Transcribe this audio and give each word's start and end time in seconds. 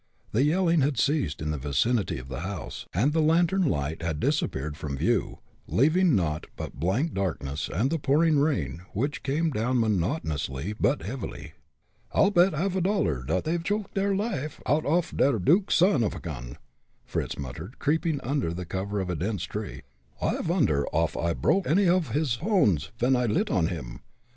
The 0.31 0.41
yelling 0.41 0.81
had 0.81 0.97
ceased 0.97 1.43
in 1.43 1.51
the 1.51 1.59
vicinity 1.59 2.17
of 2.17 2.27
the 2.27 2.39
house, 2.39 2.87
and 2.91 3.13
the 3.13 3.21
lantern 3.21 3.61
light 3.61 4.01
had 4.01 4.19
disappeared 4.19 4.75
from 4.75 4.97
view, 4.97 5.37
leaving 5.67 6.15
naught 6.15 6.47
but 6.55 6.79
blank 6.79 7.13
darkness 7.13 7.69
and 7.71 7.91
the 7.91 7.99
pouring 7.99 8.39
rain, 8.39 8.81
which 8.93 9.21
came 9.21 9.51
down 9.51 9.79
monotonously 9.79 10.73
but 10.79 11.03
heavily. 11.03 11.53
"I'll 12.13 12.31
bet 12.31 12.55
a 12.55 12.57
half 12.57 12.81
dollar 12.81 13.21
dot 13.23 13.43
they've 13.43 13.63
choked 13.63 13.93
der 13.93 14.15
life 14.15 14.59
oud 14.65 14.87
off 14.87 15.15
dot 15.15 15.45
duke's 15.45 15.75
son 15.75 16.03
off 16.03 16.15
a 16.15 16.19
gun," 16.19 16.57
Fritz 17.05 17.37
muttered, 17.37 17.77
creeping 17.77 18.19
under 18.21 18.55
the 18.55 18.65
cover 18.65 19.01
of 19.01 19.09
a 19.11 19.15
dense 19.15 19.43
tree. 19.43 19.83
"I 20.19 20.41
vonder 20.41 20.87
off 20.87 21.15
I 21.15 21.35
proke 21.35 21.67
any 21.67 21.87
of 21.87 22.07
his 22.09 22.37
pones 22.37 22.89
ven 22.97 23.15
I 23.15 23.27
lit 23.27 23.51
on 23.51 23.67
him. 23.67 23.99